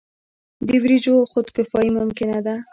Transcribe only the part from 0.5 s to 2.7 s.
د وریجو خودکفايي ممکنه ده.